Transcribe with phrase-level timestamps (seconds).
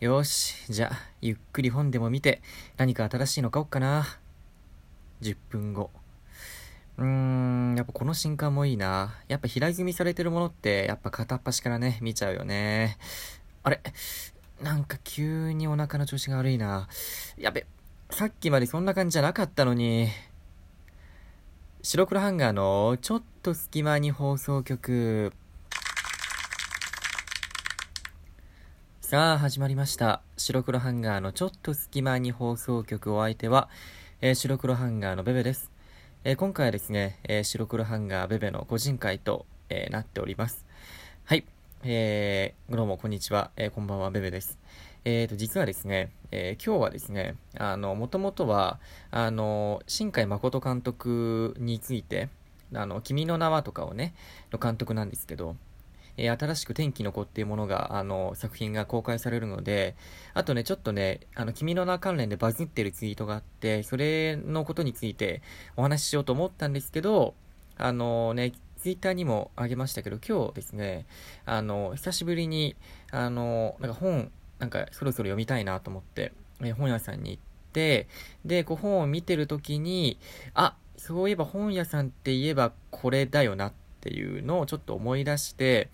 [0.00, 2.42] よし、じゃあ、ゆっくり本でも見て、
[2.76, 4.04] 何か新しいの買おっかな。
[5.22, 5.90] 10分後。
[6.98, 9.14] うーん、やっぱこの新刊もいいな。
[9.28, 12.98] やっぱ平積みされてるものって、やっぱ片っ端からね、見ちゃうよね。
[13.62, 13.80] あれ
[14.60, 16.88] なんか急にお腹の調子が悪いな。
[17.38, 17.64] やべ、
[18.10, 20.08] さっきまでそんな感じじゃなかったのに。
[21.82, 25.32] 白黒ハンガーのちょっと隙間に放送局。
[29.14, 30.22] さあ、始まりました。
[30.36, 33.68] 白黒ハンガーのちょっと隙間に放送局お相手は、
[34.20, 35.70] えー、白黒ハンガーのベベです。
[36.24, 40.66] えー、今回はですね、えー、白黒ハンガーベベの個人会と、えなっております。
[41.26, 41.44] はい。
[41.84, 43.52] えー、どうも、こんにちは。
[43.56, 44.58] えこんばんは、ベベです。
[45.04, 48.80] えーと、実はですね、え今日はですね、あの、もともとは、
[49.12, 52.30] あの、新海誠監督について、
[52.74, 54.12] あの、君の名はとかをね、
[54.50, 55.54] の監督なんですけど、
[56.16, 59.96] えー、新しく天気の子っていうものが、あの、作品が公開されるので、
[60.32, 65.42] あとね、ちょっとね、あの、君の名関連でバズってるツイートがあって、それのことについて
[65.76, 67.34] お話ししようと思ったんですけど、
[67.76, 71.06] あのね、ツイッターにもあげましたけど、今日ですね、
[71.46, 72.76] あの、久しぶりに、
[73.10, 77.42] あの、なんか本、なんかそろそろ読みたいなと思って、え本屋さんに行っ
[77.72, 78.06] て、
[78.44, 80.18] で、こう本を見てるときに、
[80.54, 85.90] あ、そういえば本屋さんって言えばこれだよなっていうのをちょっと思い出して、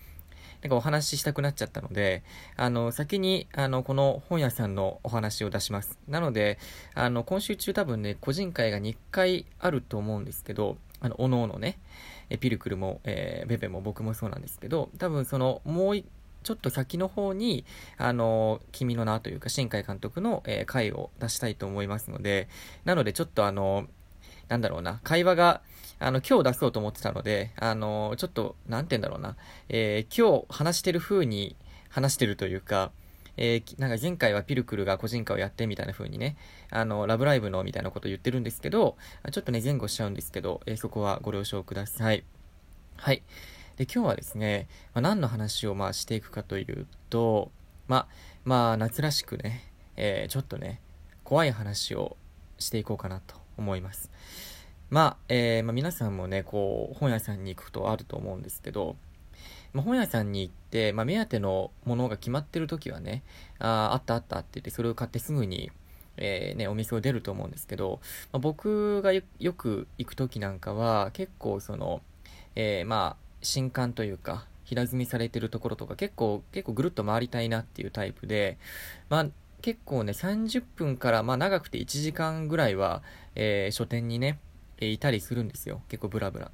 [0.61, 2.23] なんかお話ししたくなっちゃったので、
[2.55, 5.97] あの、先に、あの、この本屋さんのお話を出します。
[6.07, 6.59] なので、
[6.93, 11.79] あの、今週中多分ね、個人会が2回あると思うんですけど、あの、おのおのね、
[12.29, 16.03] えピルクルも、えー、ベベも僕もそうなんですけど、多分その、もう
[16.43, 17.65] ちょっと先の方に、
[17.97, 22.47] あの、君の名というか、新海監督の、えー、回を出したいと思いますので、
[22.85, 23.87] なのでちょっとあの、
[24.51, 25.61] なんだろうな、会話が、
[25.97, 29.37] あの、今日出そうと思ってたので、あの、ちょっと、なんて言うんだろうな、
[29.69, 31.55] えー、今日話してる風に
[31.87, 32.91] 話してるというか、
[33.37, 36.35] えー、なんか前回はピルクルが個人化をやってみたいな風にね、
[36.69, 38.97] あの、ラブライブのみたいなこと言ってるんですけど、
[39.31, 42.25] ちょっとね、前後しちゃうんですけど、えー、そこはご了承ください。
[42.97, 43.23] はい。
[43.77, 47.53] で、今日はですね、まあ、何の話をまあしていくかというと、
[47.87, 48.09] ま、
[48.43, 50.81] まあ、夏らしくね、えー、ちょっとね、
[51.23, 52.17] 怖い話を
[52.59, 54.11] していこうかなと思います。
[54.89, 58.97] まあ、えー、まあ、皆さんもね、こう、本屋さんに行くことあると思うんですけど、
[59.71, 63.23] まあ、本屋さんに行って、まあ、目当てのものが決まってる時はね、
[63.59, 65.71] ああったあったって言って、それを買ってすぐに、
[66.17, 68.01] えー、ね、お店を出ると思うんですけど、
[68.33, 69.23] まあ、僕がよ
[69.53, 72.01] く行く時なんかは、結構その、
[72.55, 78.57] えー、まあ、新刊というか、平積みされてるところとか結構、結構ぐるっと回りたいなっていうタイプで、
[79.09, 79.27] まあ、
[79.61, 83.03] 結構ね、30分から、まあ長くて1時間ぐらいは、
[83.35, 84.39] えー、書店にね、
[84.79, 85.81] えいたりするんですよ。
[85.87, 86.51] 結構ブラブラ。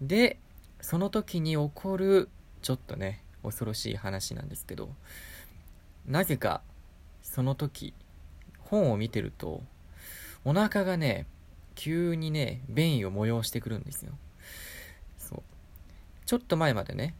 [0.00, 0.38] で、
[0.80, 2.28] その時に起こる、
[2.62, 4.90] ちょっとね、恐ろしい話なんですけど、
[6.06, 6.62] なぜか、
[7.22, 7.94] その時、
[8.58, 9.62] 本を見てると、
[10.44, 11.26] お腹がね、
[11.74, 14.12] 急にね、便意を催してくるんですよ。
[15.18, 15.42] そう。
[16.26, 17.14] ちょっと前までね、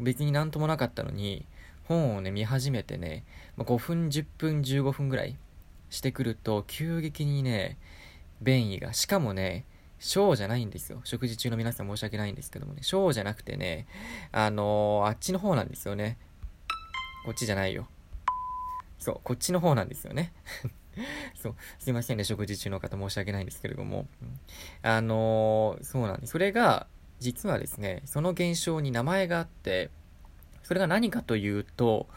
[0.00, 1.46] 別になんともなかったのに、
[1.86, 3.24] 本をね、見始めてね、
[3.56, 5.36] ま5分、10分、15分ぐらい
[5.90, 7.78] してくると、急激にね、
[8.40, 9.64] 便意が、しかもね、
[9.98, 11.00] 小じゃないんですよ。
[11.04, 13.86] 食事中の皆さん申し訳ないんですけどもね、小じゃなくてね、
[14.32, 16.18] あのー、あっちの方なんですよね。
[17.24, 17.88] こっちじゃないよ。
[18.98, 20.32] そう、こっちの方なんですよね。
[21.34, 24.06] そう、すいませんね、食事中の方申し訳ないんですけれども。
[24.82, 26.32] あのー、そうなんです。
[26.32, 26.86] それが、
[27.18, 29.90] 実はですね、その現象に名前があって、
[30.66, 32.08] それが何かというと、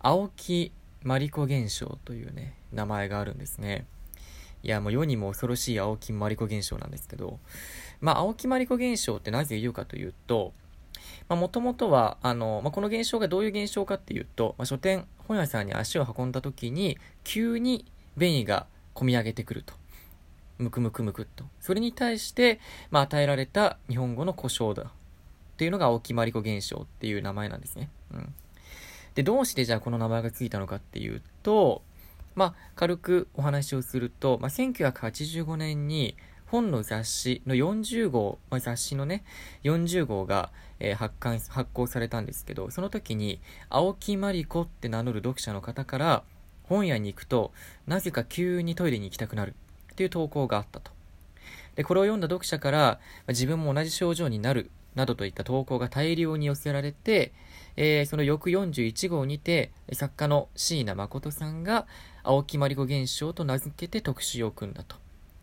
[0.00, 0.70] 青木
[1.02, 3.86] マリコ現象というね、名前があるんですね。
[4.62, 7.40] いや、もう世にも恐ろしい青木まりこ現象なんですけど、
[8.02, 10.52] まあ、青木まりこ現象ってなぜ言うかというと、
[11.30, 19.72] まあ、もともとは、あの、まあ、この現象がどういう現象かっていうと、まあ、書店、本屋さんに足を運んだ時に、急に便意が込み上げてくると。
[20.58, 21.44] むくむくむくっと。
[21.60, 24.92] それに対して、まあ、与えられた日本語の故障だ。
[25.56, 27.88] っていうのが青木まりこ現象っていう名前なんですね。
[28.12, 28.34] うん。
[29.14, 31.80] で、どうしてじゃあこの名前がついたのかっていうと、
[32.34, 36.14] まあ、軽くお話をすると、まあ、1985年に
[36.44, 39.24] 本の雑誌の40号、まあ、雑誌のね、
[39.64, 46.22] 40号が、えー、発刊、発行されたんですけど、その時に、青木まりこって名乗る読者の方から、
[46.64, 47.52] 本屋に行くと、
[47.86, 49.54] なぜか急にトイレに行きたくなる
[49.92, 50.92] っていう投稿があったと。
[51.74, 57.32] で、これを読んだ読者から、自分も同じ症状になる、などといった投稿が大量に寄せられて、
[57.76, 61.86] えー、その翌41号にて、作家の椎名誠さんが、
[62.24, 64.96] 青木まりこ現象と名付けて特集を組んだと。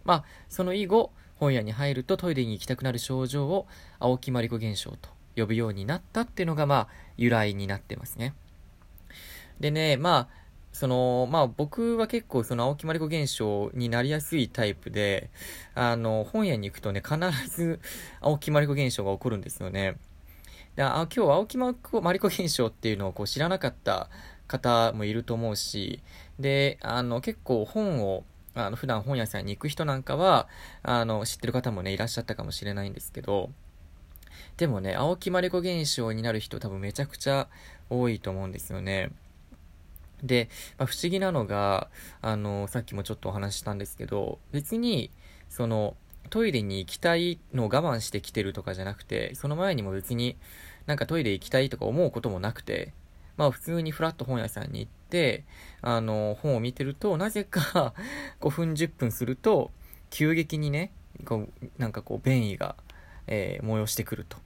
[0.04, 3.68] まあ、その以後、本屋に入るとトイレに行きたくなる症状を
[4.00, 8.34] 青木まりこ現象と呼ぶようになったっていうのが、まあ、由来になってますね。
[9.60, 10.43] でね、まあ、
[10.74, 15.30] その、まあ僕は結構その青木まりこ現象になりやすいタイプで、
[15.76, 17.18] あの、本屋に行くとね、必
[17.56, 17.80] ず
[18.20, 19.96] 青木まりこ現象が起こるんですよね。
[20.76, 21.72] であ今日青木ま
[22.14, 24.10] りこ現象っていうのをこう知らなかった
[24.48, 26.02] 方もいると思うし、
[26.40, 28.24] で、あの、結構本を、
[28.56, 30.48] あの、普段本屋さんに行く人なんかは、
[30.82, 33.52] あの、知ってる方もね、いらっしゃったかもしれないんですけど、
[34.58, 37.48] でもね、青木まりこ現象になる人多分めちゃくちゃ
[37.90, 39.12] 多いと思うんですよね。
[40.24, 41.90] で、まあ、不思議なのが、
[42.22, 45.12] あの、さっきもちょっとお話ししたんですけど、別に、
[45.50, 45.96] その、
[46.30, 50.38] トイレに行きたいのを我慢してきてるとかじゃなくて、その前にも別に
[50.86, 52.94] なんかトイレ行きたいとか思うこともなくて、
[53.38, 55.44] まあ普通にフラット本屋さんに行って、
[55.82, 57.94] あの、本を見てると、なぜか
[58.42, 59.72] 5分10分すると、
[60.10, 60.92] 急激にね、
[61.26, 62.76] こう、なんかこう、便意が、
[63.28, 64.38] えー、催してくると。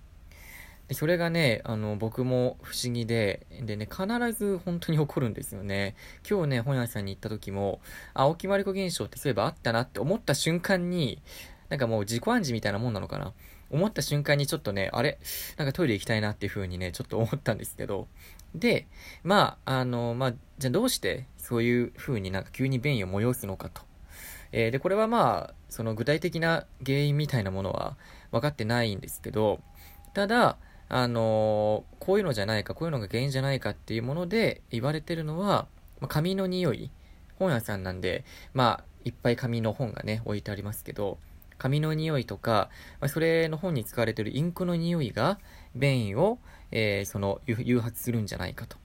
[0.87, 5.95] でそれがね、あの、僕も不思議で、でね、必ず本当に起こるんですよね。
[6.29, 7.81] 今日ね、本屋さんに行った時も、
[8.13, 11.21] 青木まりこ現象ってそういえばあったなって思った瞬間に、
[11.69, 13.33] なんかもう自己暗示みたいなもんなのかな。
[13.69, 15.19] 思った瞬間にちょっとね、あれ？
[15.57, 18.07] なんかトイレ行きたいなっていう風にね、ちょっと思ったんですけど。
[18.55, 18.87] で、
[19.23, 23.81] まあ、あの、まあ、じゃあどうしてそういう風になんか急に便意を催すのかと。
[24.53, 27.97] えー、で、これはまあ、その具体的な原因みたいなものは
[28.31, 29.59] 分かってないんですけど、
[30.13, 30.57] ただ、
[30.89, 35.67] あのー、こういうのじゃないか、こういうのが原因じゃないかっていうもので言われてるのは、
[35.99, 36.91] まあ、紙の匂い。
[37.39, 41.19] 本屋さんなんで、まあ、いっぱい紙の本がね、置いてありますけど、
[41.57, 42.69] 紙の匂いとか、
[42.99, 45.39] まあ、それの本に使われてるインクの匂いが、
[45.75, 46.39] 便意を、
[46.71, 48.77] えー、その、誘発するんじゃないかと。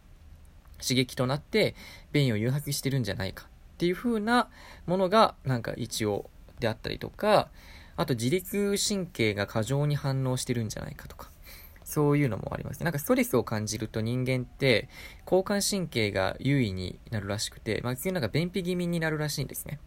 [0.81, 1.75] 刺激となって、
[2.13, 3.49] 便意を誘発してるんじゃないかっ
[3.79, 4.49] ていう風な
[4.87, 6.29] ものが、なんか一応
[6.61, 7.49] であったりとか、
[7.97, 11.32] あと自律神経が過剰に反応してるんじゃないかとか。
[11.93, 12.83] そういうのもあります。
[12.83, 14.89] なんかストレスを感じると人間って
[15.27, 19.79] 交感神経が優位になるらしくて、まあ、なんか便秘気味になるらしいんですね。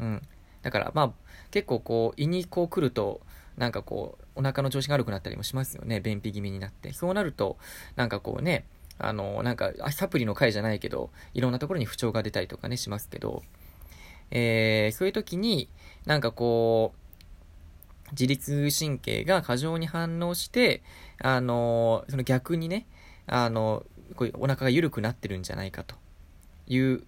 [0.00, 0.22] うん。
[0.62, 1.12] だからまあ
[1.52, 3.20] 結構こう胃にこう来ると
[3.56, 6.00] なんかこうお腹の調子が悪くなったりもしますよね。
[6.00, 6.92] 便秘気味になって。
[6.92, 7.58] そうなると
[7.94, 8.64] なんかこうね、
[8.98, 13.42] あの、なんかサプリの回じゃないけど、いろんなところに不調が出たりとかね、しますけど、
[14.30, 15.68] えー、そういう時に、
[16.06, 17.01] なんかこう、
[18.12, 20.82] 自律神経が過剰に反応して、
[21.20, 22.86] あの、その逆にね、
[23.26, 25.96] あの、こういうお腹が緩くなってるんじゃないかと
[26.66, 27.04] いう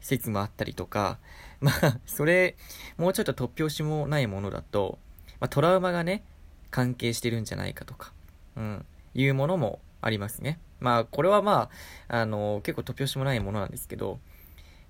[0.00, 1.18] 説もあったりとか、
[1.60, 2.56] まあ、それ、
[2.96, 4.98] もうちょっと突拍子もないものだと、
[5.40, 6.24] まあ、トラウマがね、
[6.70, 8.12] 関係してるんじゃないかとか、
[8.56, 10.60] うん、いうものもありますね。
[10.80, 11.70] まあ、これはま
[12.08, 14.20] あ、あの、結構突拍子もないものなんですけど、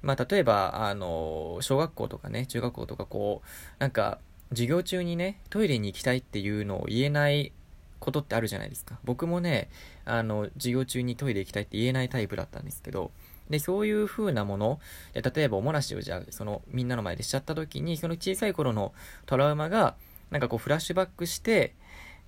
[0.03, 3.49] まあ、例えば、あの、小学校とかね、中学校とかこう、
[3.79, 4.19] なんか、
[4.50, 7.52] 授業中にね、トイレに行きたいっていうのを言えない
[7.98, 8.98] ことってあるじゃないですか。
[9.04, 9.68] 僕もね、
[10.04, 13.10] あの、授業中にトイレ行きたいって言えないタイプだったんですけど、
[13.50, 14.80] で、そういう風なもの、
[15.12, 18.92] で例えばおもらしをじゃあ、その、みんなの前でしちゃった時に、その小さい頃の
[19.26, 19.96] トラウマが、
[20.30, 21.74] なんかこう、フラッシュバックして、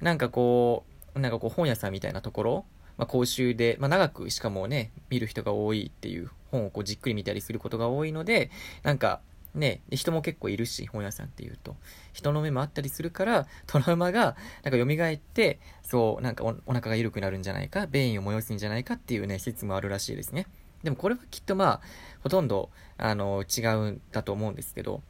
[0.00, 0.84] なんかこ
[1.14, 2.64] う、なんかこう、本屋さんみたいなところ、
[2.96, 8.50] まあ、講習で、まあ、長くしかもね、見る人が多いっていう本をこうじっくり見たりすることが多いので、
[8.82, 9.20] なんか、
[9.54, 11.76] ね、人も結構いるし、本屋さんっていうと。
[12.12, 20.46] 人の目もあったりするから、トラウマが、なんか蘇って、そう、なんかおお腹が緩くなるんじゃないか、便意を催すんじゃないかっていうね、説もあるらしいですね。
[20.82, 21.80] でもこれはきっとまあ、
[22.22, 25.02] ほとんど、あの、違うんだと思うんですけど。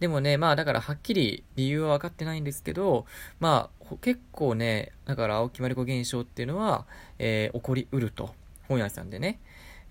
[0.00, 3.04] でもね、まあだからはっきり理由は分かってないんですけど、
[3.40, 6.86] まあ結構ね、だから青木まりこ現象っていうのは、
[7.18, 8.34] えー、起こりうると。
[8.68, 9.40] 本屋さんでね。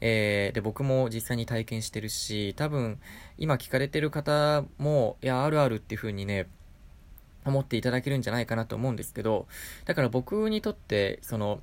[0.01, 2.99] えー、で、僕も実際に体験してるし、多分、
[3.37, 6.47] 今聞かれてる方も、いや、あるあるっていう風にね、
[7.45, 9.47] 思っていただけるんじゃないかなと思うんですけど、
[9.85, 11.61] だから僕にとって、その、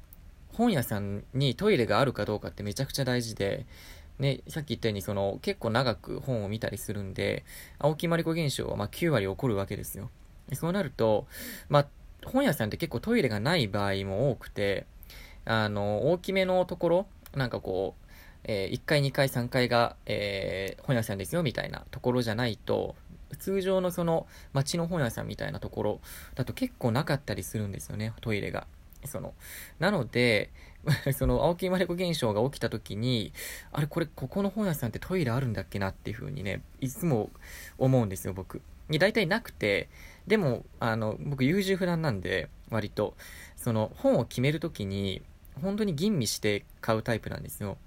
[0.53, 3.67] 本屋さんにトイレがあるかどうかってめちゃくちゃ大事で、
[4.19, 7.45] ね、さっき言ったように、その、結構長く本を見たりするんで、
[7.79, 10.11] 青木まりこ現象はま9割起こるわけですよ。
[10.53, 11.27] そうなると、
[11.69, 11.87] まあ、
[12.25, 14.87] 本屋さんって結構トイレがない場合も多くて、
[15.45, 18.04] あの、大きめのところ、なんかこう、
[18.45, 22.95] えー、1階、2階、3階が、えー、本屋さんですよ、みたいなところじゃないと、
[23.39, 26.01] 通常のその街の本屋さんみたいなところ
[26.35, 28.67] だと結構なかったりするんですよね、トイレが。
[29.07, 29.35] その、
[29.79, 30.51] なので、
[31.17, 33.33] その、青木まれこ現象が起きた時に、
[33.73, 37.31] あれ、これ、ここの本屋さんってトイレあるんだっけなっていう風にね、いつも
[37.79, 38.61] 思うんですよ、僕。
[38.89, 39.89] に大体なくて、
[40.27, 43.15] でも、あの、僕、優柔不断なんで、割と、
[43.57, 45.23] その、本を決める時に、
[45.63, 47.79] 本当に吟味して買うタイプなんですよ。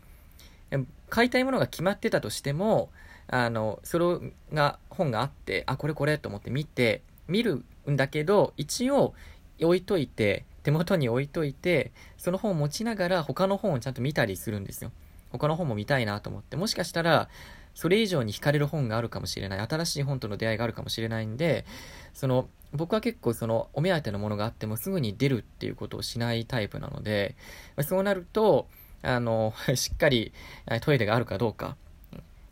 [1.09, 2.89] 買いたいものが決まってたとしても、
[3.27, 4.05] あの、それ
[4.53, 9.13] が、本があって、あ、これこれと思って見て、見るんだけど、一応
[9.61, 14.91] 置いといて、手元に置いといて、その本を持ちながら他の本をちゃんと見たりするんですよ。
[15.31, 17.29] 他の本も見たいなと思って、もしかしたら、
[17.73, 21.65] それ以上に惹かれる本があるかもしれない、新しい本との出会いがあるかもしれないんで、
[22.13, 27.35] その、僕は結構その、お目当てのものがあってもすぐに出るっていうことをしないタイプなので、
[27.83, 28.67] そうなると、
[29.01, 30.33] あの、 しっかり
[30.81, 31.77] トイレがあるかどうか、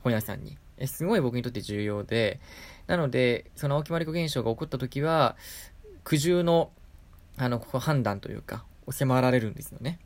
[0.02, 0.58] 本屋さんに。
[0.88, 2.40] すごい僕にとって重要で、
[2.88, 5.36] なので、その青木まりこ現象が起こった時は、
[6.04, 6.72] 苦渋の、
[7.38, 10.00] あの、判断というか、迫られるんですよね。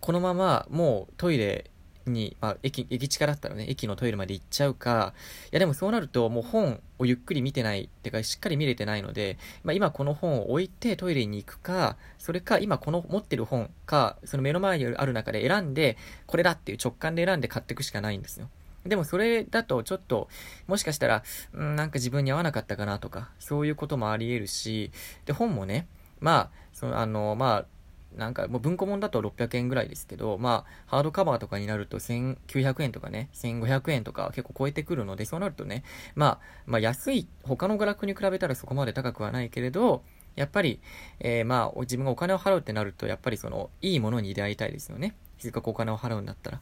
[0.00, 1.70] このまま、もうトイレ
[2.10, 5.14] に、まあ、駅、駅近だったらね、駅のトイレまで行っちゃうか、
[5.46, 15.96] いやでもそうなると、もう本をゆっくり見てない、ってか、しっかり見れてないので、まあ、今この本を置いてトイレに行くか、それか、今この持ってる本か、その目の前にある中で選んで、
[16.26, 18.48] これだっていう直感で選んで買っていくしかないんですよ。
[18.84, 20.28] でもそれだとちょっと、
[20.66, 21.22] もしかしたら、
[21.52, 24.92] うん、なんか自分に合わなかったかなとか、そういうこともあり得るし、
[25.24, 25.86] で、本もね、
[26.20, 27.75] まあ、その、あの、まあ、
[28.16, 40.02] なんかもう文庫本だと600円ぐらいですけど、まあ、ハードカバーとかになると1900円とかね、1500円とか結構超えてくるので、そうなるとね、まあ、まあ安い、他の娯楽に比べたらそこまで高くはないけれど、
[40.34, 40.80] やっぱり、
[41.20, 45.16] えー、まあ、自分がお金を払うってなると、やっぱりその、いいものに出会いたいですよね。
[45.38, 46.60] せっかくお金を払うんだったら。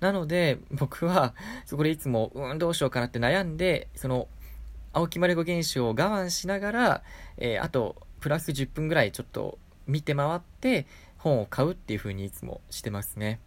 [0.00, 4.28] なので、僕は、そこでいつも、うん、どうしようかなって悩んで、その、
[4.92, 7.02] 青木まれご現象を我慢しながら、
[7.38, 10.86] えー、あと、プラス10分ぐらいちょっと見て回って
[11.18, 13.40] 本を買うっていう風にいつもしてますね。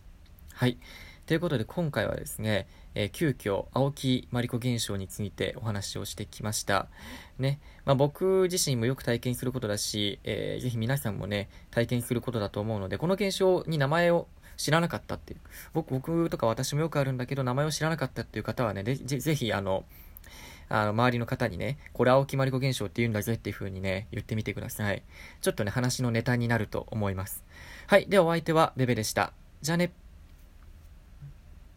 [0.53, 0.77] はい。
[1.25, 6.87] ということで今回はですね、えー、急遽青木まりこ現象についてお話をしてきました。
[7.39, 7.59] ね。
[7.83, 15.39] まあ、僕自身もよく体験することだし、えー、ぜひ皆さんもね、体験することだと思うので、この現象に名前を知らなかったっていう。
[15.73, 19.85] 僕、僕とか私もよくあるんだけど、名前を知らなかったっていう方はね、ぜぜひ、あの、
[20.69, 25.03] あの、周りの方にね、これ青木まりこ現象って言うんだぜっていう風にね、言ってみてください。
[25.41, 27.43] ちょっとね、話のネタになると思います。
[27.87, 28.07] はい。
[28.07, 29.33] ではお相手はベベでした。
[29.61, 29.91] じゃあね。